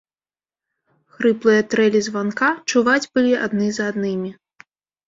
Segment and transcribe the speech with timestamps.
[1.17, 4.39] Хрыплыя трэлі званка чуваць былі адны за аднымі.